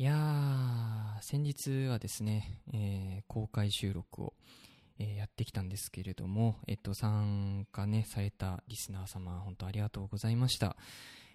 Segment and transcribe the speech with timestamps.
[0.00, 4.32] いやー、先日はですね、えー公開収録を、
[4.98, 10.78] えーやってきたんですけれども、えっと、参加ね、されたリスナー様、本当ありがとうございました。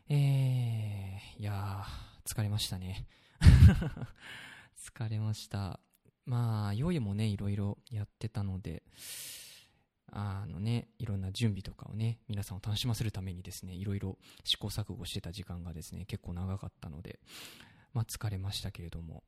[0.10, 3.06] えー、いやー、疲れましたね。
[4.84, 5.80] 疲れました。
[6.26, 8.82] まあ、用意もね、いろいろやってたので、
[10.12, 17.20] あのね、いろんな準備とかをね、皆さんを楽しませるためにですね、いろいろ試行錯誤してた時間がですね、結構長かったので、
[17.96, 19.24] まあ疲れましたけれども、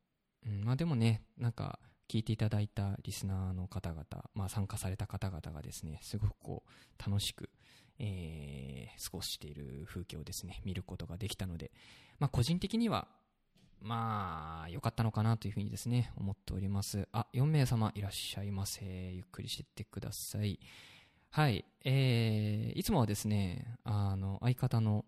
[0.45, 7.49] うん、まあでもね、なんか、聞いていただいたリスナーの方々、まあ参加された方々がですね、すごくこう、楽しく、
[7.97, 11.71] えー、過ごしている風景をですね、見ることができたので、
[12.19, 13.07] まあ個人的には、
[13.81, 17.07] まあ、良かったのかなというふうにですね、思っております。
[17.11, 18.83] あ、4名様いらっしゃいませ。
[18.85, 20.59] ゆっくりしてってください。
[21.29, 21.63] はい。
[21.85, 25.05] えー、いつもはですね、あの、相方の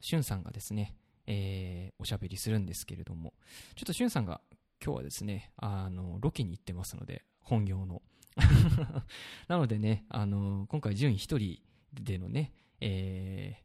[0.00, 0.96] しゅんさんがですね、
[1.32, 3.34] えー、おしゃべりするんですけれども、
[3.76, 4.40] ちょっとしゅんさんが
[4.84, 8.02] 今日はですね、あの、ロケに行ってますので、本業の。
[9.46, 13.64] なのでね、あの、今回順位一人でのね、えー、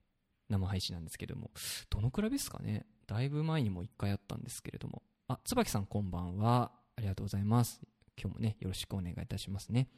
[0.50, 1.52] 生配信なんですけれども、
[1.90, 2.86] どのくらいですかね？
[3.08, 5.02] だいぶ前にも一回あったんですけれども。
[5.28, 6.72] あ、椿さんこんばんは。
[6.96, 7.82] ありがとうございます。
[8.16, 9.90] 今日もね、よろしくお願いいたしますね。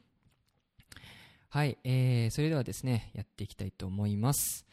[1.50, 4.67] はい、えー、それではですね、やっていきたいと思います。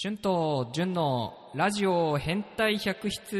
[0.00, 3.34] 春と純のラジオ変態百室。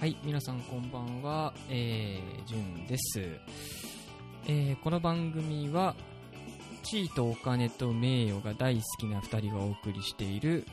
[0.00, 3.20] はい、皆さんこんばんは、えー、じゅんです。
[4.48, 5.94] えー、この番組は、
[6.88, 10.64] 地位とお金と名誉が大好きな二人がお送りしている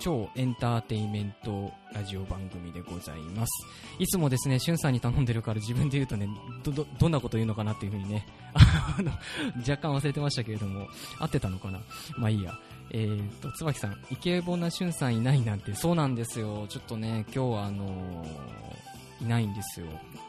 [0.00, 3.66] 超エンターテインメントラジオ番組でございます。
[3.98, 6.26] いつもですね、しゅんさんに頼んでるから自分で言うとね、
[6.64, 9.12] ど、ど、どんなこと言うのかなっていうふうにね、 あの、
[9.60, 10.88] 若干忘れてましたけれども、
[11.18, 11.80] 合ってたのかな？
[12.16, 12.58] まあいいや。
[12.92, 16.66] えーと、椿さん、イケボなしゅんさんいないなんて、そうなんですよ。
[16.68, 19.86] ちょっとね、今日はあのーいないんですよ。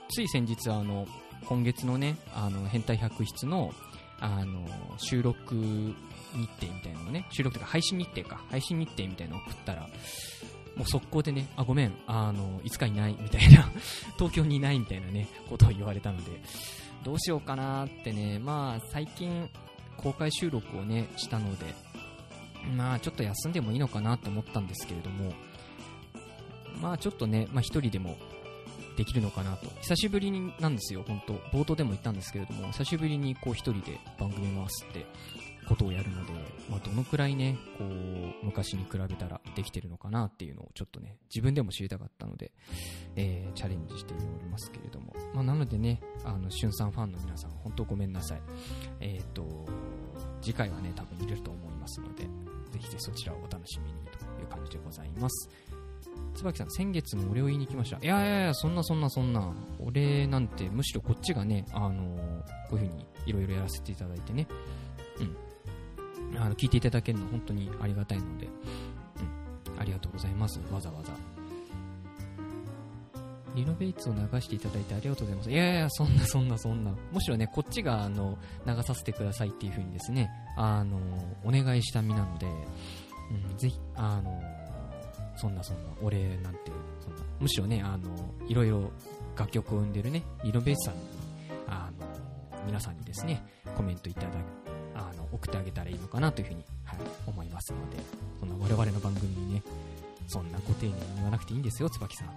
[0.09, 1.07] つい先日、あの、
[1.45, 3.73] 今月のね、あの、変態百室の、
[4.21, 4.65] あの、
[4.97, 5.95] 収録日
[6.59, 9.89] 程みたいなのをね、収録とか配信日程か、配信日程みたいなのを送ったら、
[10.75, 13.69] もう速攻でね、あ、ごめん、あの、いつかいない、みたいな、
[14.17, 16.41] 東京にいないみたいなね、ことを言われたので、
[17.03, 19.49] どうしようかなってね、まあ、最近、
[19.97, 21.73] 公開収録をね、したので、
[22.77, 25.33] まあ、ちょっと休んでもいいのかなと思ったんですけれども、
[26.79, 28.17] まあ、ちょっとね、まあ、一人でも
[29.01, 29.67] できるのかなと。
[29.81, 35.07] 久しぶりになんですよ、本当冒頭でも言ったんですけれども、久しぶりにこう一人で番組回すって
[35.67, 36.33] ことをやるので、
[36.69, 42.51] まあ、どのくらいね、こう、昔に比べたらできてるのかなっていうのをちょっとね、自分でも知りたかったので、
[43.15, 45.15] えー、チャレンジしておりますけれども。
[45.33, 48.41] まあ、なのでね、あの、しゅんさんファンの皆さん、本当ごめんなさい。
[48.99, 49.65] えっ、と、
[50.43, 52.29] 次回はね、多分入れると思いますので、ぜ
[52.77, 55.49] ひぜひそちらをお楽しみにという感じでございます。
[56.35, 57.97] 椿さん、先月のお礼を言いに来ました。
[57.97, 59.53] いやいやいや、そんなそんなそんな。
[59.79, 64.47] お礼なんて、むしろこっちがね、あのーこういう風にいろいろやらせていただいてね、
[65.19, 66.37] うん。
[66.37, 69.79] あの、聞いていただけるの本当にありがたいので、うん。
[69.79, 70.59] ありがとうございます。
[70.71, 71.11] わざわざ。
[73.53, 75.51] リノベイツを流していただいてありがとうございます。
[75.51, 76.93] いやいや、そんなそんなそんな。
[77.11, 80.97] むしろね、こっちが、あの、流させてくださいっていう風にですね、あの、
[81.43, 82.47] お願いした身なので、
[83.49, 84.41] うん、ぜひ、あの、
[85.41, 88.11] そんなそんな、お礼なんて、そんな、むしろね、あの、
[88.47, 88.91] いろいろ
[89.35, 91.01] 楽曲を生んでるね、リノベイツさんに、
[91.67, 92.05] あの、
[92.67, 93.43] 皆さんにですね、
[93.75, 94.27] コメントいただ
[94.93, 97.97] あの、送ってあげたらいいのかなというふうに、はい、思いますので、
[98.39, 99.63] そんな我々の番組にね、
[100.27, 102.27] そんなご丁寧に言わなくていいんですよ、椿さん。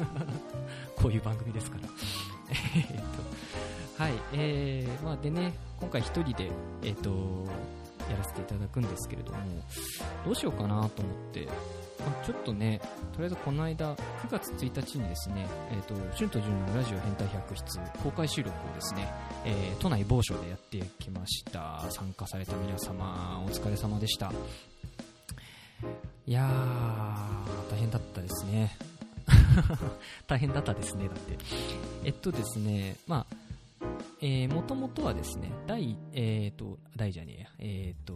[0.96, 1.82] こういう番組ですから。
[2.74, 2.86] えっ
[3.98, 6.50] と、はい、えー、まあでね、今回一人で、
[6.82, 7.44] えーっと、
[8.10, 9.38] やらせていただくんですけれども、
[10.24, 11.48] どうしようかなと思って、
[12.24, 12.80] ちょっとね、
[13.12, 13.98] とりあえずこの間、9
[14.30, 19.12] 月1日にですね、えっ、と、春と純のラジオ変態百室公開収録をですね、
[19.44, 21.84] えー都内某所でやってきました。
[21.90, 24.32] 参加された皆様、お疲れ様でした。
[26.26, 28.74] いやー、大変だったですね。
[30.26, 31.36] 大変だったですね、だって。
[32.04, 33.36] えっとですね、まあ、
[34.22, 38.14] えー、もともとはですね、第、えーと、第じゃねえや、えーと、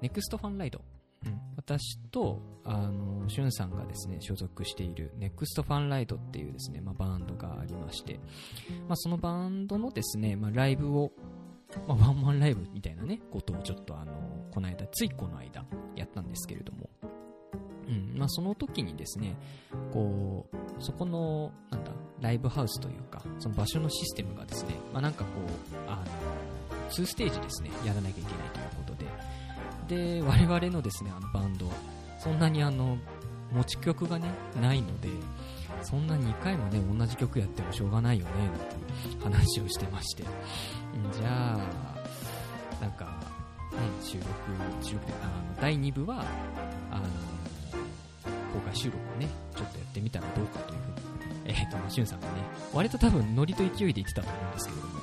[0.00, 0.80] ネクストファンライド。
[1.26, 8.20] うん、私と、あの、しゅんさんがですね、所属しているネクストファンライドっていうですね、まあ、バンドがありまして、
[8.88, 11.12] まあ、そのバンドのですね、まあ、ライブを、
[11.86, 14.12] まあ、ワンマンライブみたいなね、ことをちょっとあの、
[14.50, 15.64] この間、ついこの間、
[15.96, 16.88] やったんですけれども、
[17.88, 18.18] うん。
[18.18, 19.36] まあ、その時にですね、
[19.92, 26.04] こう、そこの、なんだ、ライブハウスというか、その場所のシステムがですね、まあ、なんかこう、あの、
[26.90, 29.06] 2ステージですね、やらなきゃいけないということで、
[29.88, 31.70] で、我々のですね、あのバンド、
[32.18, 32.98] そんなにあの、
[33.52, 34.28] 持ち曲がね、
[34.60, 35.08] ないので、
[35.82, 38.32] そんな2回もね、同じ曲やってもしょうがないよね、
[39.20, 40.22] なんて話をしてまして。
[40.22, 43.04] じゃあ、なんか、
[43.72, 44.26] ね、収録、
[44.82, 46.24] 収録、あの、第2部は、
[46.90, 47.04] あの、
[48.52, 52.32] 公開収録をね、ちょっとやってみたらどうかというふうに、えっ、ー、と、しゅんさんがね、
[52.72, 55.00] 割と多分ノリと勢いで言ってたと思うんですけれども、うん。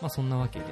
[0.00, 0.66] まあそんなわけで、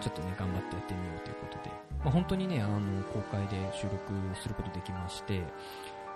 [0.00, 3.98] ちょっとね、頑張ってやってみようということで、まあ本当にね、あの、公開で収録
[4.40, 5.42] することできまして、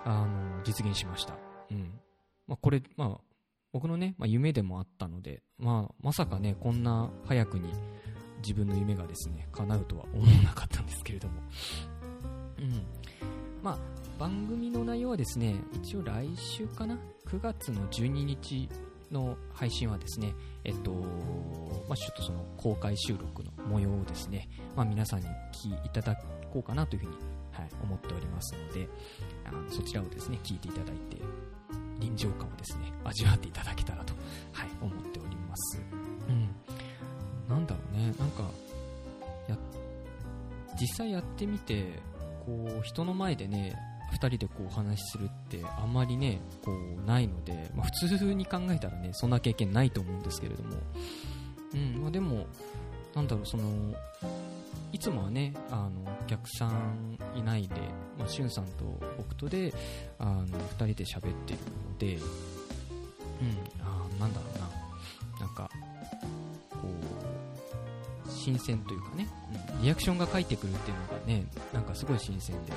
[0.03, 1.35] あの、実現しました。
[1.71, 1.99] うん。
[2.47, 3.21] まあこれ、まあ、
[3.75, 7.73] 僕のね、まあ、夢でもあったので、まあ、まさかね、こんな早くに
[8.37, 11.41] 自分の夢がですね、叶うとは思わなかったんですけれども。
[12.57, 12.85] うん。
[13.61, 13.77] まあ、
[14.17, 16.97] 番組の内容はですね、一応来週かな
[17.27, 18.69] ?9 月の12日
[19.15, 20.33] の配信はですね、
[20.63, 20.91] えっと、
[21.87, 26.15] まあ、ちょっとその公開収録の模様をですね、まあ、皆さんに聞いただ
[26.51, 27.11] こうかなというふうに、
[27.51, 28.87] はい、思っておりますので、
[29.45, 31.17] あのそちらをですね、聞いていただいて、
[31.99, 34.13] 臨場感をですね、味わっていただけたらと、
[34.51, 35.81] はい、思っております。
[36.27, 36.49] うん。
[37.47, 38.43] なんだろうね、なんか、
[39.47, 39.57] や、
[40.79, 41.99] 実際やってみて、
[42.45, 43.75] こう、人の前でね、
[44.13, 50.75] 2人でこうお話しするってあんまりね、こう、ないので、まあ、普通に考えたらね、そんな経験ないと思うんですけれども、
[51.73, 52.47] うん、まあでも、
[53.13, 53.63] なんだろう、その、
[54.91, 57.75] いつもはね、あの、お客さんいないで、
[58.17, 59.73] まあ、しゅんさんと僕とで、
[60.19, 61.59] あの、二人で喋ってる
[61.91, 62.21] ので、うん、
[63.81, 65.69] あなんだろうな、なんか、
[66.71, 69.27] こう、新鮮というかね、
[69.75, 72.71] うん、リアクションが返ってくるっていうのがね、なんかすごい新鮮で、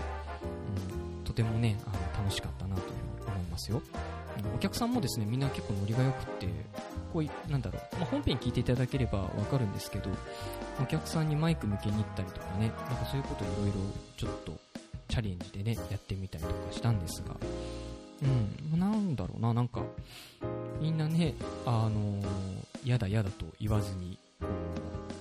[1.39, 3.81] てもね、あの、楽しかったなというふうに思いますよ。
[4.55, 6.49] お客さんもですね、みんな結構ノリが良くて、
[7.13, 10.11] こういなんだろう、まあ、本編聞いていただければわかるんですけど、
[10.83, 13.73] お客さんにマイク向けに行ったりとかね、なんかそういうこといろいろ
[14.17, 14.53] ちょっと
[15.09, 17.37] チャレンジでね、やってみたりとかしたんですが、
[18.73, 19.83] うん、なんだろうな、なんか、
[20.81, 21.35] みんなね、
[21.67, 22.25] あのー、
[22.85, 24.19] 嫌だ嫌だと言わずに、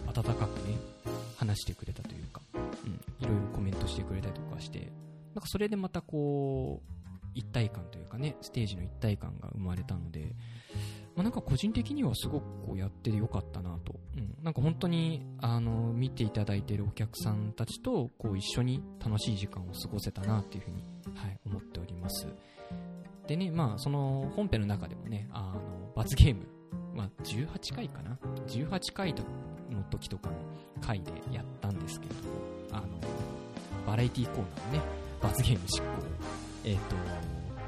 [0.08, 0.78] 温かくね、
[1.38, 4.92] 話してくれたというか、うん、いろいろコメントしてくれたりとかして、
[5.38, 10.36] なんかそれでまたこう、一体感というかね、ステージの一体感が生まれたので、
[11.16, 14.00] まあ、なんか個人的にはすごくこうやっててよかったなと。
[14.18, 14.36] うん。
[14.42, 20.82] なんか本当に、あの、見ていただいているお客さんたちと、こう一緒に楽しい時間を過ごせたなっていうふうに、
[21.16, 22.26] はい、思っております。
[23.28, 26.48] でね、まあ、その本編の中でもね、あの、罰ゲーム、
[26.96, 28.18] まあ、18回かな
[28.48, 29.14] ?18 回
[29.70, 30.36] の時とかの
[30.82, 32.30] 回でやったんですけれども、
[32.72, 33.00] あの、
[33.86, 35.88] バラエティコーナーね、罰ゲーム執行、
[36.66, 36.96] えっ、ー、と、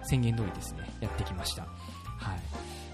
[0.04, 1.63] 宣言通りですね、やってきました。
[1.63, 1.68] は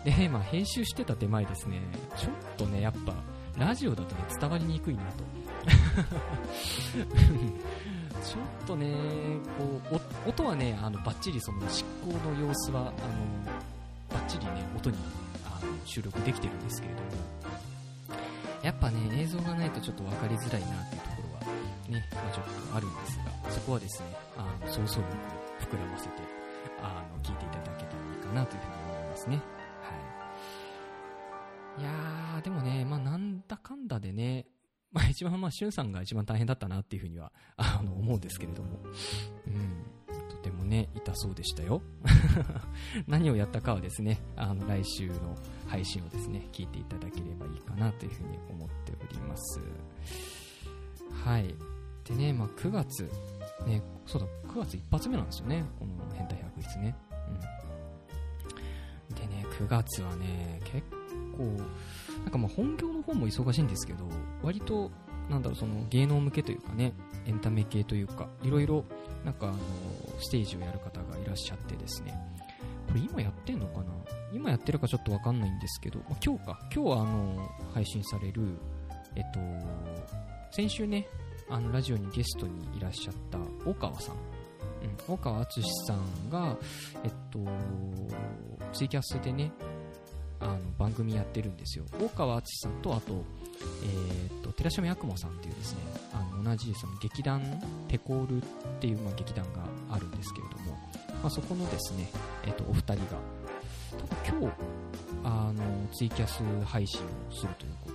[0.05, 0.11] い。
[0.11, 1.81] で、まあ、編集してた手前ですね、
[2.17, 3.13] ちょっとね、やっぱ、
[3.57, 5.23] ラジオだとね、伝わりにくいなと。
[8.23, 8.93] ちょっとね、
[9.57, 9.81] こ
[10.25, 12.91] う、音はね、あの、バッチリその執行の様子は、あの、
[14.09, 14.97] バッチリね、音に
[15.45, 17.07] あの収録できてるんですけれども、
[18.61, 21.41] やっぱね、映像がないとちょっと分かりづらいなっていうところは、
[21.89, 24.07] ね、まあ、ちょっとあるんですが、そこはですね、
[24.37, 25.15] あの、早々に
[25.59, 26.11] 膨らませて、
[26.81, 29.35] あの、聞いていただけたらいいかなというふうに思いますね。
[29.37, 29.41] は
[31.81, 34.45] いやー、でもね、まあなんだかんだでね、
[34.91, 38.79] まあ一番まあ、しゅんさんが一番大変だったなっていうふうには、あの、思うんですけれども。
[39.47, 39.85] うん。
[40.29, 41.81] とてもね、痛そうでしたよ。
[43.07, 45.35] 何をやったかはですね、あの、来週の
[45.67, 49.59] 配信をですね、聞いていただければいいかなというふうに思っております。
[51.25, 51.74] はい。
[52.07, 53.09] でね、まあ9月、
[53.65, 56.95] ね、そうだ、9月一発目なんですよね、この変態百室ね。
[59.09, 59.15] うん。
[59.15, 60.83] でね、9月はね、結
[61.37, 61.43] 構、
[62.23, 64.07] なんかまあ本業の方も忙しいんですけど、
[64.43, 64.91] 割と、
[65.29, 66.93] なんだろう、その芸能向けというかね、
[67.25, 68.85] エンタメ系というか、いろいろ、
[69.23, 69.57] なんかあの、
[70.19, 72.15] ステージをやる方がいらっしゃってですね、
[72.87, 73.85] これ今やってんのかな？
[74.31, 78.57] 今やってるかちょっとわかんないんですけど、まあ、今日か、今日はあの、配信される、
[79.15, 79.39] えっと、
[80.51, 81.07] 先週ね、
[81.49, 83.37] あの、ラジオにゲストにいらっしゃった
[83.69, 84.17] 大川さん、う
[85.11, 86.57] ん、大川敦さんが、
[87.03, 87.39] えっと、
[88.73, 89.51] ツイキャスでね、
[90.39, 91.85] あの番組やってるんですよ。
[91.99, 93.23] 大川敦さんとあと,、
[93.83, 95.79] えーと、寺島八雲さんっていうですね
[96.13, 97.41] あの同じその劇団
[97.87, 98.41] テコールっ
[98.79, 99.61] ていう、まあ、劇団が
[99.91, 100.77] あるんですけれども、
[101.23, 102.09] まあ、そこのですね、
[102.43, 102.99] えーと、お二人が
[103.97, 104.55] 多分今日
[105.23, 107.94] あのツイキャス配信をするということ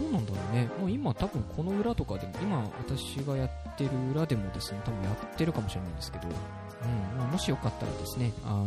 [0.00, 0.68] どうなんだろうね。
[0.80, 8.66] もう今多分この裏とかでも、今私がやってる裏でもですね、多分やってるかもしれないんですけど、うん、まあ、もしよかったらですね、あの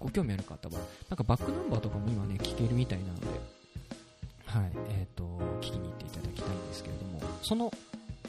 [0.00, 3.26] ご興味ある方は、なんかバックナンバーとかも今ね、聞けるみたいなので、
[4.46, 5.24] はい、えっ、と、
[5.60, 7.70] 聞きに行っていただきたいんですけれども、その、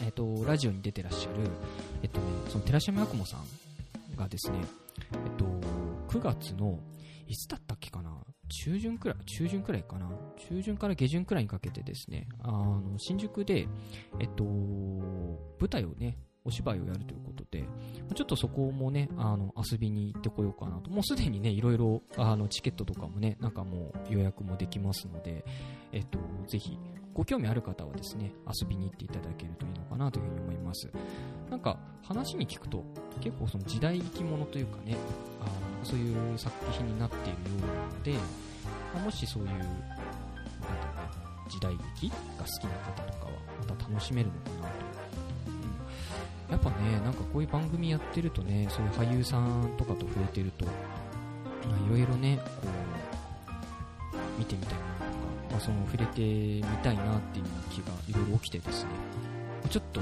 [0.02, 1.50] えっ、と、ラジオに出てらっしゃる、
[2.04, 4.60] えっ、とね、その寺島八雲さんがですね、
[5.14, 5.46] えっ、と、
[6.10, 6.80] 9月の、
[7.28, 8.12] いつだったっけかな？
[8.50, 10.10] 中旬くらい、中旬くらいかな？
[10.50, 13.68] 中旬から下旬くらいにかけてですね、あの、新宿で、
[14.20, 17.66] えっと、舞台をね、お芝居をやるということで、
[18.16, 20.90] ちょっとそこもね、あの、遊びに行ってこようかなと。
[20.90, 25.44] もうすでにね、いろいろ、あの、チケットとかもね、なんかもう予約もできますので、
[25.92, 26.80] えっと、ぜひ、
[27.18, 30.88] ご興味ある方はですね、遊びに行っていただけるといいのかなというふうに思います。
[31.50, 32.84] なんか、話に聞くと、
[33.22, 34.96] 結構その時代劇ものというかね、
[35.42, 35.52] あの
[35.84, 38.14] そういう作品になっているようなので、
[38.94, 39.76] まあもしそういう、なんだろう
[41.44, 43.32] な、時代劇が好きな方とかは、
[43.68, 44.86] また楽しめるのかなと。
[45.48, 50.72] うん、やっぱね、なんかこういう番組やってるとね、そういう俳優さんとかと触れてると、ま
[51.84, 54.97] あいろいろね、こう、見てみたいな
[55.58, 58.90] か、まその触れてみたいなっていう気がいろいろ起きてですね、
[59.70, 60.02] ちょっと、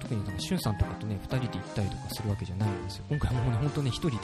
[0.00, 3.04] 特になんかしゅんさんとかとね、二人で行ったりとかするわけじゃないんですよ。
[3.08, 4.16] 今回もね、本当ね、一人で、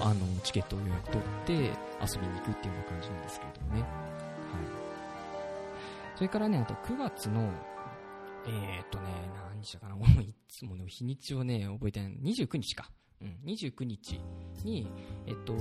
[0.00, 3.80] あの、チケットを予約取って、遊びに行くっていうような感じなんですけれどもね。
[3.82, 3.90] はい。
[6.16, 7.50] それからね、あと9月の、
[8.46, 9.04] えーっとね、
[9.52, 12.18] 何日だかな、俺もいつもね、日にちをね、覚えてない。
[12.22, 12.90] 29日か。
[13.22, 14.20] うん、29日
[14.64, 14.86] に、
[15.26, 15.54] えっと、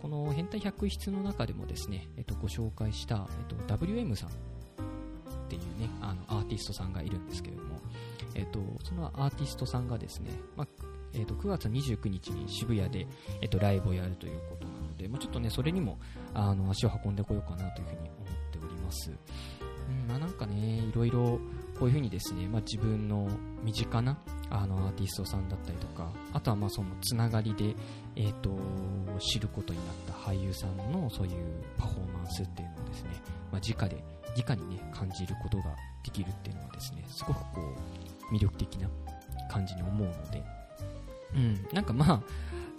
[0.00, 4.32] この変態百室の中でもですね、えっと、ご紹介した、えっと、WM さんっ
[5.48, 7.80] ていうね、あの、アーティストさんがいるんですけれども、
[8.34, 10.66] えっと、そのアーティストさんがですね、まあ、
[11.14, 13.06] えっと、9月29日に渋谷で、
[13.40, 15.98] えっと、ライブをやるということなので、まあ、ちょっとね、それにも、
[16.34, 19.10] あの、足を運んでこようかなというふうに思っております。
[19.88, 21.40] うん、まあ、なんかね、いろいろ、
[21.78, 23.28] こういうふうにですね、まあ、自分の
[23.62, 24.18] 身近な、
[24.50, 27.74] あの、アーティストさんだったりとか、あとはまあ、その、つながりで、
[28.16, 28.50] えっ、と、
[29.18, 33.10] 知ることになった俳優さんの、そういうパフォーマンスっていうのをですね、
[33.50, 34.04] まあ、直で、
[34.36, 35.74] 直にね、感じることが
[36.04, 37.60] できるっていうのはですね、すごくこ
[38.30, 38.88] う、魅力的な
[39.50, 40.42] 感じに思うので、
[41.34, 42.22] うん、なんかまあ、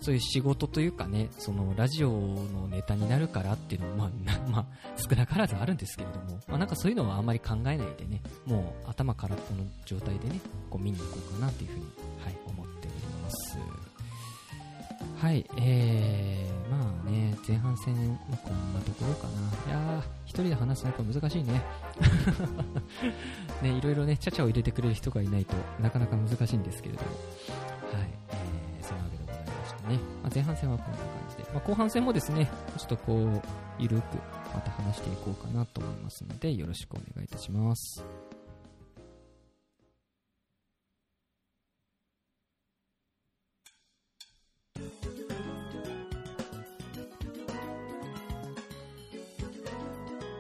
[0.02, 4.66] そういう仕事というかね、そのラジオのネタになるからっていうのは、まあ、まあ、
[4.98, 11.86] 少なからずあるんですけれども、まあなんかそういうのはあんまり考えないでね、もう頭空っぽの状態でね、こう見に行こうかなというふうに、
[12.22, 13.58] はい、思っております。
[15.24, 17.96] はい、えー、まあね、前半戦、
[18.30, 19.28] ま、こんなところか
[19.68, 19.72] な。
[19.72, 21.62] いやー、一人で話すのやっぱ難しいね。
[23.64, 27.12] ね、いろいろね、ちゃちゃを入れてくれる人がいないとなかなか難しいんですけれども。
[27.94, 28.33] はい、
[29.84, 29.98] ね。
[30.22, 31.44] まあ、前半戦はこんな感じで。
[31.54, 33.42] まあ、後半戦もですね、ちょっとこう、
[33.80, 34.18] ゆるく
[34.54, 38.04] また話していこうかなと思いますので、よろしくお願いいたします。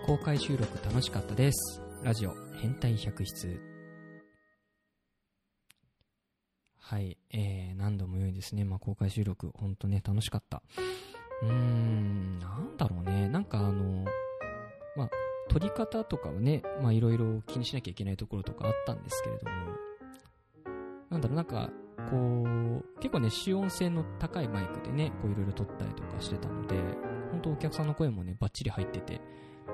[0.05, 1.81] 公開収録楽しかったです。
[2.03, 3.72] ラジオ変態百室。
[6.93, 10.61] はい、えー、何度も言うですね、まあ、公開収録、ほんとね、楽しかった。
[11.41, 14.05] うーん、なんだろうね、なんかあの、
[14.95, 15.09] まあ、
[15.49, 19.55] 撮り方とかはね、まあ、いろいろ気にしなきゃいけないところとかあったんですけれども、
[21.09, 21.71] なんだろう、なんか、
[22.11, 26.75] こう、結構ね、主音性の高いマイクでね、こういろいろ撮ったりとかしてたので、
[27.31, 29.19] 本当お客さんの声もね、バッチリ入ってて、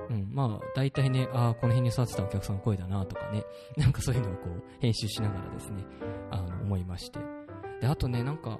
[0.09, 3.43] うん、まあ、大体ね、ああ、この辺に座ってたお客さんの声だなとかね、
[3.77, 5.83] なんかそういうのをこう、編集しながらですね、
[6.31, 7.19] あの、思いまして。
[7.81, 8.59] で、あとね、なんか、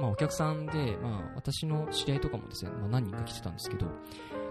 [0.00, 3.86] まあお客さんで、まあ私の知り合いとかもですね、まあ何人か来てたんですけど、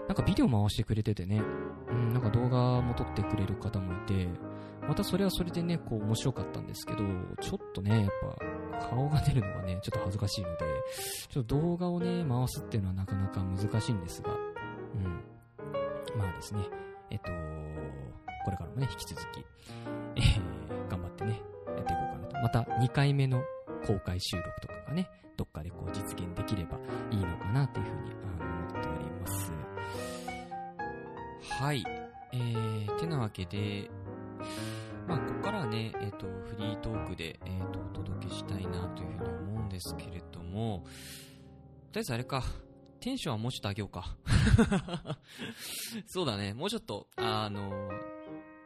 [0.06, 1.42] なんかビデオ回してくれててね、
[1.90, 4.28] うん、なんか動画も撮ってくれる方もいて、
[4.88, 6.98] またそれはそれでね、こう面白かったんですけど、
[7.40, 8.10] ちょっとね、やっ
[8.80, 10.64] ぱ顔が出るのがね、ちょっと恥ずかしいので、
[11.28, 14.30] ちょっと動画をね、回すっていうのはなかなか難しいんですが、
[16.16, 16.62] まあですね、
[17.10, 17.30] えっと、
[18.44, 19.44] これからもね、引き続き、
[20.16, 22.36] えー、頑張ってね、やっていこうかなと。
[22.42, 23.42] また2回目の
[23.86, 26.78] 公開収録とかがね、どっかでこう実現できれば
[27.10, 29.52] いいのかなというふうに思っております。
[31.60, 31.84] はい。
[32.32, 33.90] えー、てなわけで、
[35.08, 40.84] まあ、ここからはね、えっ、と、フリートークで、えっ、と、お届けしたいなというふうに思うんですけれども、
[41.92, 42.44] とりあえずあれか、
[43.00, 44.16] テンションはもうちょっと上げようか。
[46.06, 47.88] そうだね、もうちょっと、あの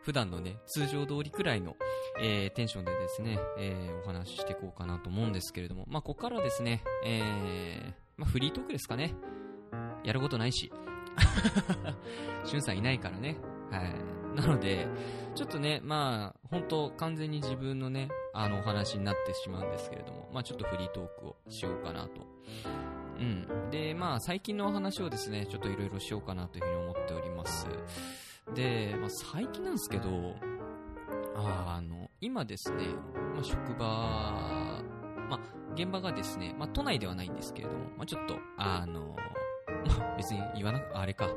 [0.02, 1.76] 普段のね、通常通りくらいの、
[2.20, 9.14] えー、テンションでですね、えー、お話ししていこうかなと思うんですけれども、まあ、ここからですね、えー、まあ、フリートークですかね。
[10.04, 10.70] やることないし。
[12.44, 13.38] しゅんさんいないからね。
[13.70, 14.14] はい。
[14.36, 14.86] なので、
[15.34, 22.26] ちょっとね、まあ、本当完全に自分のね、あの、お話になってしまうんですけれども、まあ、ちょっとフリートークをしようかなと。
[23.18, 23.70] うん。
[23.70, 27.66] で、まあ、最近のお話をですね、ちょっといろいろしようかなというふうに思っております。
[28.54, 30.36] で、まあ、最近なんですけど、
[31.36, 32.86] あの、今ですね、
[33.34, 34.82] まあ、職場、
[35.28, 35.40] まあ、
[35.74, 39.16] 現場がですね、まあ、都内ではないんですけれども、まあ、ちょっと、あの、
[39.98, 41.28] まあ、別に言わなく、あれか、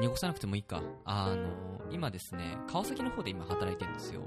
[0.00, 0.82] 濁さなくてもいいか。
[1.04, 4.22] あの、今ですね、川崎の方で今働いてるんですよ。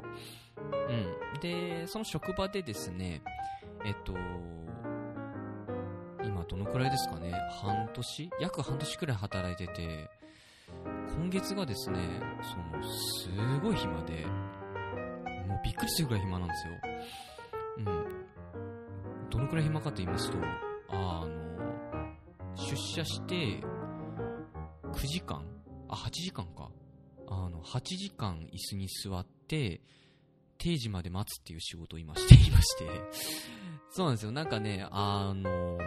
[0.89, 1.39] うん。
[1.39, 3.21] で、その職場でですね、
[3.83, 4.13] えっと、
[6.25, 8.29] 今どのくらいですかね、半年？
[8.39, 10.09] 約半年くらい働いてて、
[11.17, 11.99] 今月がですね、
[12.41, 14.25] その、すごい暇で、
[15.47, 16.73] もうびっくりするくらい暇なんですよ。
[17.77, 17.85] うん。
[19.29, 20.37] どのくらい暇かと言いますと、
[20.89, 25.45] あの、出社して、9時間？
[25.89, 26.69] あ、8時間か。
[27.27, 29.81] あの、8時間椅子に座って、
[30.57, 32.85] 定時まで待つっていう仕事を今していまして
[33.89, 34.31] そうなんですよ。
[34.31, 35.79] なんかね、あのー、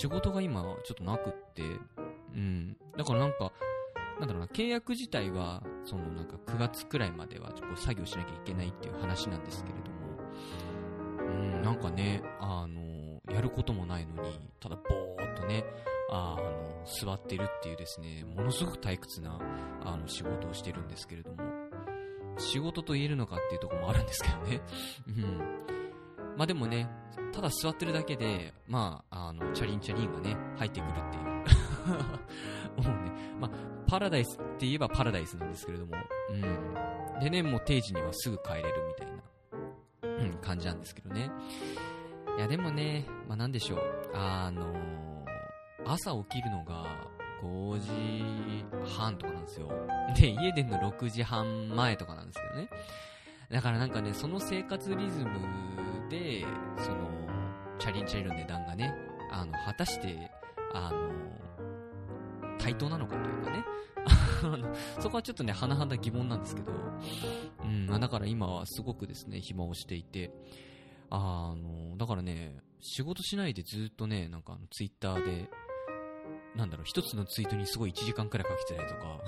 [0.00, 1.62] 仕事が今ちょっとなくって、
[2.34, 2.76] うん。
[2.96, 3.52] だからなんか、
[4.18, 9.96] なんだろうな、契約自体は、そのなんか9月くらいまではちょっと作業しなきゃいけないっていう話なんですけれども、
[11.18, 15.64] うん、なんかね、あのー、やることもないのに、ただぼーっとね、
[16.10, 19.38] あの、座ってるっていうですね、ものすごく退屈な、
[19.84, 21.42] あの、仕事をしてるんですけれども、
[22.38, 24.60] 仕事と言えるのかっていうところもあるんですけどね。
[25.08, 25.75] うん。
[26.36, 26.88] まあでもね、
[27.32, 31.24] ただ座ってるだけで、まあ、あの、チャリンチャリンがね、入ってくるっていう。
[32.82, 33.50] もうね、まあ、
[33.86, 35.96] パラダイスって言えばパラダイスなんですけれども、
[36.30, 36.32] う
[37.18, 37.20] ん。
[37.20, 41.30] でね、もう定時にはすぐ帰れるみたいな、うん、感じなんですけどね。
[42.36, 43.80] いや、でもね、まあなんでしょう。
[44.14, 44.74] あの
[45.86, 46.84] 朝起きるのが
[47.42, 48.64] 5時
[48.98, 49.70] 半とかなんですよ。
[50.16, 52.68] で、家出るの6時半前とかなんですけどね。
[53.50, 55.30] だからなんかね、その生活リズム
[56.10, 56.44] で、
[56.78, 57.10] その、
[57.78, 58.94] チャリンチャリの値段がね、
[59.30, 60.30] あの、果たして、
[60.72, 61.12] あの、
[62.58, 63.64] 対等なのかというかね。
[65.00, 66.72] そこはちょっとね、甚だ疑問なんですけど、
[67.62, 70.32] うん、だから今はすごくですね、暇をしていて、
[71.10, 75.50] あの、だからね、仕事しないでずっとね、なんかツイッターで、
[76.56, 79.20] なんだろう、一つのツイートにすごい1時間くらいかけてたりとか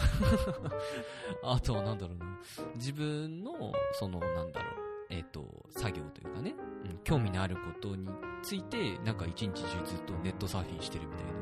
[1.55, 2.27] あとはなんだろうな、
[2.77, 3.53] 自分の、
[3.93, 4.73] その、なんだろう、
[5.11, 8.09] えっ、ー、と、作業というかね、うん、興味のあることに
[8.43, 11.33] ついて、なんか一日中ずっとネットサーフィンしてるみたいな。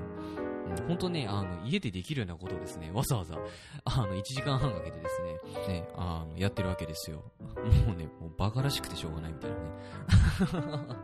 [0.66, 3.38] うん、本当ね、あの、家でできるようなことをですね、わざわざ、
[3.84, 7.22] あの、1時間半かけてですね、ね、あの、やってるわけですよ。
[7.86, 10.86] もうね、もうバカらしくてしょうがないみたいなね。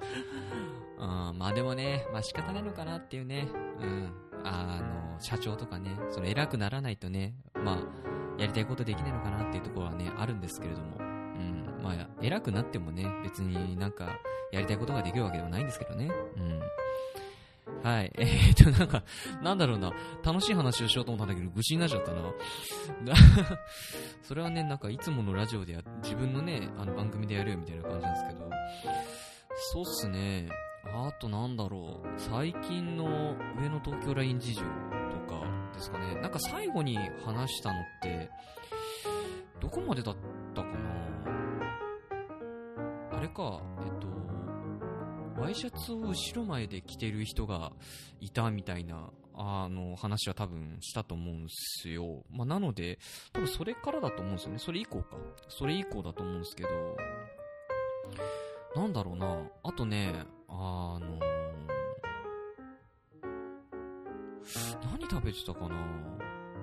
[0.99, 3.49] うん、まあでもね、まあ仕方ないのかなっていうね、
[3.81, 4.13] うん。
[4.45, 14.19] あの、社長とかね、その偉くならないとね、まあ、やりたいことできないのかなっていうところはね、あるんですけれども、うん、まあ、偉くなってもね、別になんか、
[14.53, 16.61] やりたいことができるわけではないんですけどね、うん。
[17.83, 18.13] はい。
[18.17, 19.03] えー、っと、なんか、
[19.43, 22.23] なんだろうな、楽しい話をしようと思ったんだけど、愚痴になっちゃったな。
[24.23, 28.51] それはね、なんか、いつものラジオでや、自分のね、あの番組でやるよみたいな感じなんですけど、
[29.73, 30.49] そうっすね。
[30.85, 34.67] あとなんだろう、最近の上野東京ライン事情と
[35.33, 36.15] かですかね。
[36.21, 38.31] なんか最後に話したのって、
[39.61, 40.17] どこまでだっ
[40.55, 41.03] たかな
[43.17, 44.09] あれか、えっと、
[45.41, 47.73] ワイシャツを後ろ前で着てる人が
[48.21, 52.25] いたみたいな、あの、話は多分したと思うんすよ。
[52.31, 52.99] まあ、なので、
[53.33, 54.59] 多分それからだと思うんですよね。
[54.59, 55.17] それ以降か。
[55.49, 56.69] それ以降だと思うんですけど、
[58.75, 59.39] なんだろうな。
[59.63, 61.21] あとね、あのー、
[64.85, 65.77] 何食べてたかな？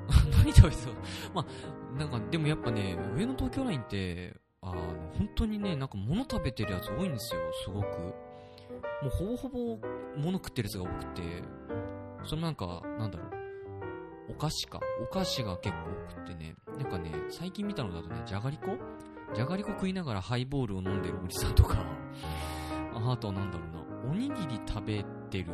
[0.44, 0.90] 何食べてた？
[1.34, 4.82] まあ、なんか、でもやっぱね、上の東京ラインって、あの、
[5.18, 7.88] 本当にね、なんか物食べてるやつ多いんですよ、すごく。
[9.02, 9.80] もうほぼほぼ
[10.18, 11.44] 物食ってるやつが多くて、
[12.26, 14.80] そのなんか、なんだろう、お菓子か。
[15.02, 18.78] お菓子が結構多くってね、なんかね、最近見たのだとね、じゃがりこ？
[19.34, 21.78] じゃがりこ食いながらハイボールを飲んでるおじさんとか、
[22.94, 25.48] あとなんだろうな、おにぎり食べてる、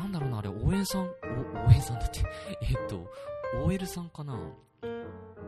[0.00, 1.08] なんだろうな、あれ、応援さん、応
[1.72, 2.20] 援さんだって。
[2.62, 3.06] えっと、
[3.64, 4.38] OL さんかな？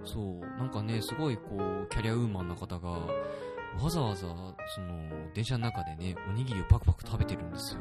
[0.05, 7.81] そう、なんかね、すごいこう、キャリアウーマンな方が、わざわざ、その、電車の中でね、おにぎりをパクパク食べてるんですよ。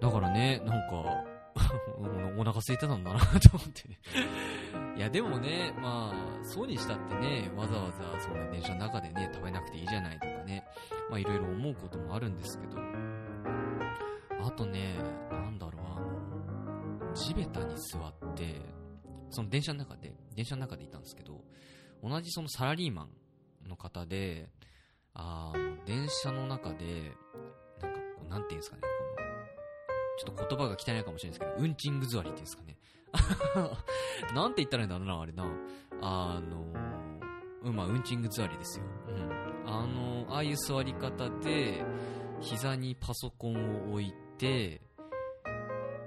[0.00, 1.24] だからね、なんか、
[2.38, 3.24] お腹空いてたんだなと
[3.54, 3.82] 思って。
[4.96, 10.64] いや、でもね、まあ、そうにしたってね、わざわざ、その電車の中でね、食べなくていいじゃないとかね、
[11.08, 12.78] まあ、いろいろ思うこともあるんですけど、
[14.44, 14.96] あとね、
[15.30, 18.60] なんだろう、あの、地べたに座って、
[19.30, 21.44] その電車の中で、電車の中でいたんですけど、
[22.02, 23.02] 同じそのサラリーマ
[23.64, 24.48] ンの方で、
[25.14, 27.12] あの、電車の中で、
[27.80, 28.88] なんかこう、なんていうんですかね、こ
[29.22, 32.78] の、ちょっと言葉が汚いかもしれないですけど、ウンチング座りっていうんですかね。
[34.34, 35.44] なんて言ったらいいんだろうな、あれな。
[36.00, 36.66] あの、
[37.64, 38.84] うん、まあ、ウンチング座りですよ。
[39.08, 39.68] うん。
[39.68, 41.84] あの、ああいう座り方で、
[42.40, 44.80] 膝にパソコンを置いて、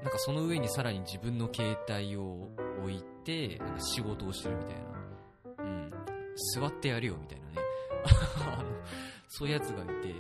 [0.02, 2.50] なんかその上にさらに自分の携帯を
[2.82, 5.65] 置いて、なんか仕事をしてるみたいな。
[5.65, 5.91] うん。
[6.56, 7.56] 座ってやるよみたいなね。
[8.58, 8.69] あの、
[9.28, 10.15] そういうやつがいて、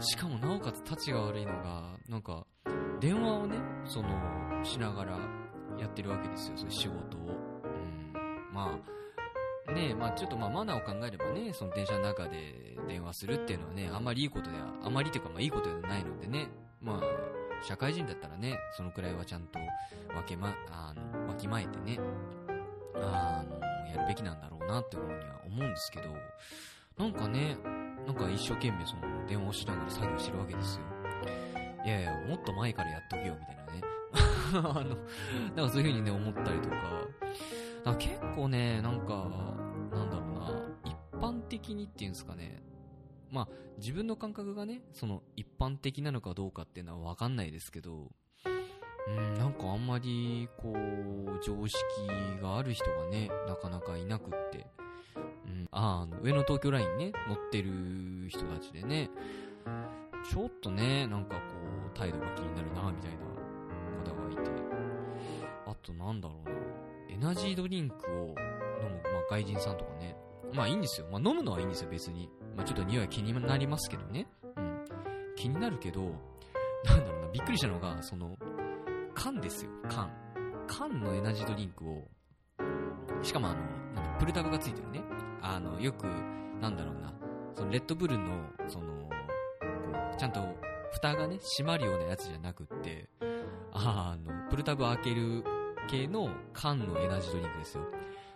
[0.00, 2.46] しかもなおかつ立ちが悪いのが、なんか、
[3.00, 4.08] 電話をね、その、
[4.64, 5.18] しながら
[5.78, 7.20] やってるわけですよ、そういう仕事を。
[7.20, 8.54] うん。
[8.54, 8.78] ま
[9.68, 16.48] あ、ねえまあちょっとまあマナーを考えればね、その電車の中で電話するっていうのはね、あんまりいいことでは、あまりというかまあいいことではないのでね、
[16.80, 17.02] まあ、
[17.62, 19.58] 社会人だったらね、そのくらいはちゃんと
[20.14, 21.98] 分けま、あの、わきまえてね、
[22.94, 23.58] あの、
[23.90, 26.08] やるべきなんだろうなっていうふうには思うんですけど、
[26.96, 27.56] なんかね、
[28.06, 30.82] なんか一生懸命その電話をしながら作業してるわけですよ。
[31.84, 33.80] いやいや、もっと前からやっとけよ、みたいなね。
[34.54, 34.96] あの、
[35.54, 36.76] なんかそういう風にね、思ったりとか、
[37.84, 39.28] だか結構ね、なんか、
[39.92, 40.50] なんだろうな、
[40.84, 42.62] 一般的にっていうんですかね、
[43.30, 43.48] まあ、
[43.78, 48.10] 自分の感覚がね、その一般的なのかどうかっていうのはわかんないですけど、
[49.08, 51.78] うん、なんかあんまり、こう、常識
[52.42, 54.66] がある人がね、なかなかいなくって、
[55.46, 59.10] うん、ああ、上の東京ラインね、乗ってる人たちでね、
[60.28, 61.40] ちょっとね、なんかこ
[61.94, 63.45] う、態度が気になるな、みたいな。
[64.10, 64.42] 方がいて、
[65.66, 66.56] あとなんだろうな、
[67.14, 70.16] エナジードリンクを飲む、まあ、外人さんとかね、
[70.52, 71.06] まあいいんですよ。
[71.10, 72.30] まあ飲むのはいいんですよ、別に。
[72.56, 74.26] まあちょっと匂い気になりますけどね。
[74.56, 74.84] うん。
[75.34, 76.02] 気になるけど、
[76.84, 78.36] なんだろうな、びっくりしたのが、その、
[79.14, 80.10] 缶ですよ、缶。
[80.66, 82.08] 缶のエナジードリンクを、
[83.22, 83.60] しかもあの、
[83.94, 85.02] なんプルタブがついてるね。
[85.42, 86.06] あの、よく、
[86.60, 87.12] なんだろうな、
[87.54, 89.08] そのレッドブルの、その、こ
[90.14, 90.40] うちゃんと、
[90.92, 93.08] 蓋がね、閉まるようなやつじゃなくって、
[93.76, 95.44] あの、プルタブ開ける
[95.88, 97.84] 系の缶のエナジードリンクですよ。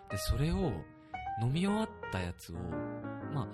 [0.09, 0.71] で、それを、
[1.41, 2.55] 飲み終わったやつを、
[3.33, 3.47] まあ、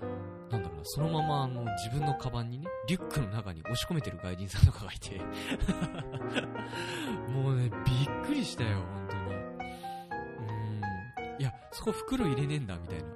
[0.52, 5.20] なんだろうな、そのままあの、自分のカバンにね、リュックの中に押し込めてる外人さんとかがいて、
[7.32, 7.80] もうね、びっ
[8.26, 9.24] くりしたよ、本当に。
[9.24, 11.42] うーん。
[11.42, 13.08] いや、そこ袋入れねえんだ、みたいな。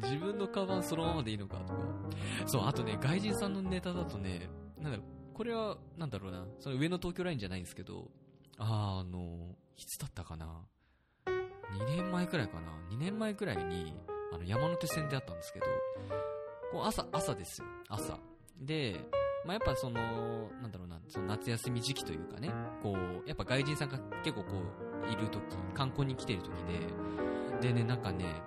[0.08, 1.80] 自分のカバンそのままでいいのか、とか。
[2.46, 4.48] そう、あとね、外人さんのネタだとね、
[4.78, 8.08] なんだろう、これは、なんだろうな、その上の東京ラインじゃないんですけど、
[8.56, 10.62] あーあの、いつだったかな。
[11.26, 12.70] 2年前くらいかな。
[12.92, 13.94] 2年前くらいに、
[14.32, 15.66] あの、山手線であったんですけど、
[16.72, 17.66] こう朝、朝ですよ。
[17.88, 18.18] 朝。
[18.60, 19.00] で、
[19.44, 22.50] まあ、やっぱその、なんだろうな、その夏休み時期というかね、
[22.82, 24.62] こう、やっぱ外人さんが結構こ
[25.08, 25.42] う、いる時、
[25.74, 26.50] 観光に来てる時
[27.60, 28.40] で、でね、なんかね、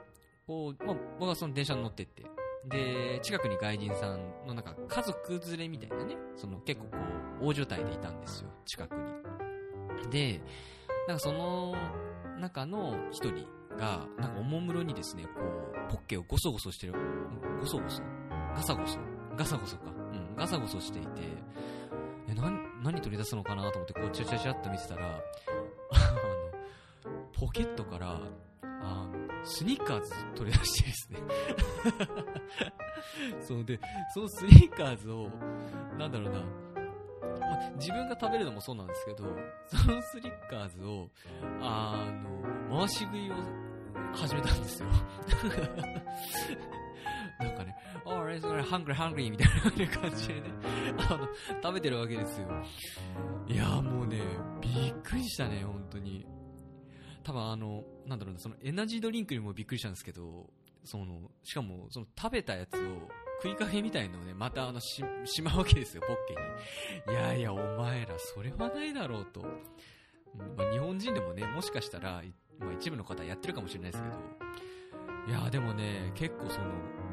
[0.48, 2.24] こう、まあ、僕はその電車に乗ってって、
[2.68, 6.98] で、近くに外人さんのなんか家族連れみたいなね、その結構こ
[7.42, 10.10] う、大所帯でいたんですよ、近くに。
[10.12, 10.42] で、
[11.08, 11.76] なんかその
[12.40, 16.94] 中の一人が、なんかおもむろにですね、こう、ポッケをゴソゴソしてる、
[17.60, 18.02] ゴソゴソ？
[18.56, 19.00] ガサゴソ？
[19.38, 19.84] ガサゴソか。
[20.12, 21.22] うん、ガサゴソしていて、
[22.28, 22.52] え、な、
[22.84, 25.20] 何取り出すのかなと思って、こう、チャチャチャっと見てたら、 あ
[27.06, 28.20] の、ポケットから、
[28.82, 31.20] あの、スニーカーズ取り出してですね。
[33.42, 33.80] そうで、
[34.14, 35.30] そのスニーカーズを、
[35.98, 36.40] なんだろうな、
[37.48, 39.24] ま自分が食べるのもそうなんですけど、
[39.68, 41.10] そのスニッカーズを、
[41.62, 42.06] あ
[42.70, 43.36] の、回し食いを
[44.14, 44.90] 始めたんですよ。
[47.40, 49.48] なんかね、あれ、それ、ハングリー、ハングリーみたい
[49.88, 50.42] な感じでね、
[51.10, 51.28] あの、
[51.62, 52.48] 食べてるわけですよ。
[53.48, 54.22] いやもうね、
[54.62, 56.26] びっくりしたね、本当に。
[57.28, 60.50] 多分あの、なんだろうな、そのエナジードリンクにもびっくりしたんですけど、
[60.86, 63.12] その、しかも、その食べたやつを、
[63.44, 67.18] 食いかけみたいのをね、またあの、し、しまうわけですよ、ポッケに。
[67.18, 69.42] いやいや、お前ら、それはないだろうと。
[70.56, 72.24] まあ、日本人でもね、もしかしたら、
[72.60, 74.16] まあ、一部の方やってるかもしれないですけど、
[75.28, 76.68] いやでもね、結構その、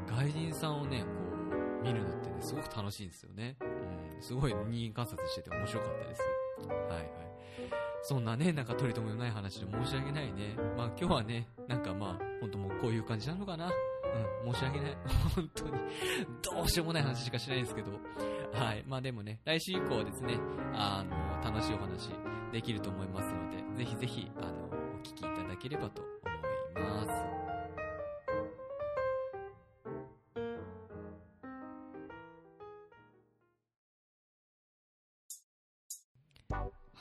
[0.06, 1.06] 外人さんをね、こ
[1.80, 3.56] う、見るのってね、すごく楽しいんですよね。
[3.60, 6.22] うん、すごい人間観察してて面白かったです。
[6.68, 7.93] はいはい。
[8.06, 10.54] そんなね、なんか取り留めのない話で申し訳ないね。
[10.76, 13.70] まあ今日はね、なんかまあ、ほんともうこういう感じなのかな。
[14.44, 14.96] うん、申し訳ない。
[15.34, 15.70] 本当に。
[16.42, 17.92] どうしようもない話しかしないんですけど。
[18.52, 18.84] はい。
[18.86, 20.38] まあでもね、来週以降はですね、
[20.74, 22.10] あの、楽しいお話
[22.52, 26.02] できると思いますので、ぜひぜひ、あの、お聞きいただければと
[26.76, 27.43] 思います。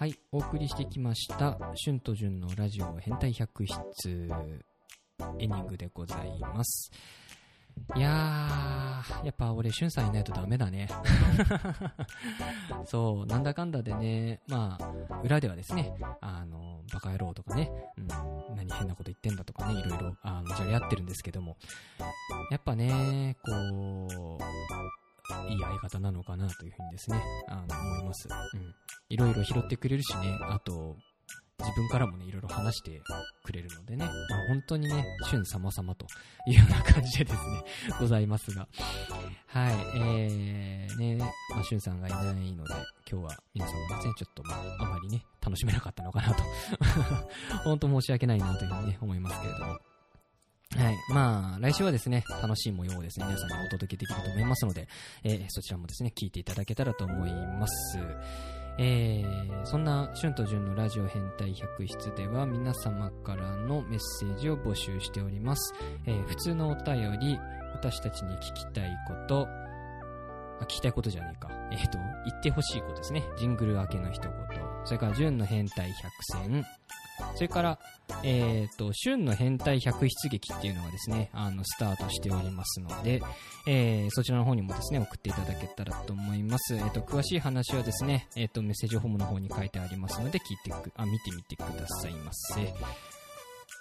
[0.04, 4.30] はい、お送りしてきました、春と潤のラジオ変態百室、
[5.39, 6.92] エンディングでございます。
[7.96, 10.89] いやー、やっぱ俺、しゅんさんいないとダメだね。
[12.84, 18.08] そう、なんだかんだでね、まあ、裏ではですね、あの、バカ野郎とかね、うん、
[18.58, 21.56] 何変なこと言ってんだとかね、いろいろ、あの、じゃれ合ってるんですけども、
[22.52, 25.03] やっぱね、こう、
[25.49, 28.27] いい相方なのかなというふうにですね、あの、思います。
[28.27, 28.75] うん。
[29.09, 30.97] いろいろ拾ってくれるしね、あと、
[31.59, 33.01] 自分からもね、いろいろ話して
[33.43, 36.05] くれるのでね、まあ、本当にね、旬様々と
[36.47, 37.63] いうような感じでですね、
[37.99, 38.67] ございますが、
[39.47, 42.73] はい、えー、ね、まあ、しゅんさんがいないので、
[43.09, 46.43] 今日は皆さんもですね、ちょっとまあ、あまりね、楽しめなかったのかなと。
[47.63, 49.79] 本当申し訳ないなというふうにね、思いますけれども。
[50.77, 50.97] はい。
[51.09, 54.88] まあ、来週はですね、楽しい模様をですね、皆さんにお届けできると思いますので、
[55.23, 57.99] えーそちらもですね、聞いていただけたらと思います。
[58.79, 65.75] えー、そんな、春と潤のラジオ変態百室では、皆様からのメッセージを募集しております。
[66.07, 67.39] えー普通のお便り、
[67.73, 69.47] 私たちに聞きたいこと、
[70.59, 71.51] あ、聞きたいことじゃねえか。
[71.71, 73.23] えっ、と、言ってほしいことですね。
[73.38, 74.33] ジングル明けの一言。
[74.86, 76.65] それから、純の変態百選。
[77.36, 77.80] それから、
[78.23, 83.21] えっ、と、旬の変態百出劇っていうのがですね、あの、スタートしておりますので、
[83.67, 86.76] えーそちらの方にもですね、送っていただけたらと思います。
[86.76, 92.73] えっ、と、詳しい話はですね、えっ、と、メッセージフォームの方に書いてありますので、聞いてく、あ、見てみてくださいませ。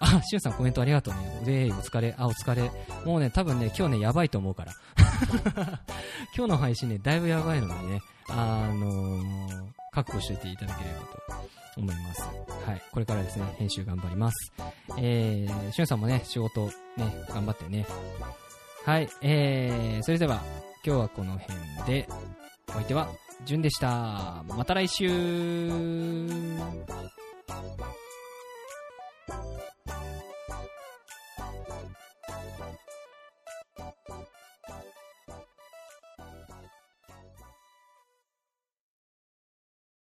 [0.00, 1.68] あ、しゅんさんコメントありがとうね。
[1.68, 2.14] で、お疲れ。
[2.18, 2.70] あ、お疲れ。
[3.04, 4.72] もうね、多分ね、今日ね、やばいと思うから。
[6.36, 12.22] 今日の配信ね、だいぶやばいのでね、あのー覚悟しておいていただければと思います。
[12.66, 12.82] はい。
[12.92, 14.52] これからですね、編集頑張ります。
[14.98, 16.72] えー、しゅんさんもね、仕事ね、
[17.28, 17.86] 頑張ってね。
[18.84, 19.08] はい。
[19.20, 20.42] えー、それでは、
[20.84, 22.08] 今日はこの辺で、
[22.68, 23.08] お相手は、
[23.44, 24.44] じゅんでした。
[24.48, 25.08] また来週